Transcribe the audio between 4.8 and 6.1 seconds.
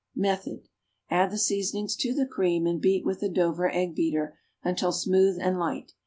smooth and light.